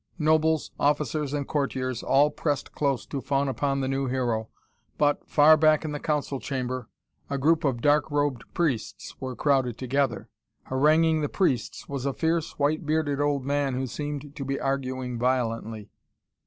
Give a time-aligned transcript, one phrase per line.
[0.17, 4.49] Nobles, officers and courtiers all pressed close to fawn upon the new hero
[4.97, 6.89] but, far back in the council chamber,
[7.29, 10.27] a group of dark robed priests were crowded together.
[10.63, 15.19] Haranguing the priests was a fierce, white bearded old man who seemed to be arguing
[15.19, 15.91] violently.